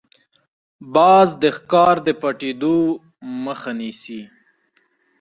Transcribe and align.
باز 0.93 1.29
د 1.43 1.43
ښکار 1.57 1.95
د 2.07 2.09
پټېدو 2.21 2.77
مخه 3.45 3.71
نیسي 3.79 4.21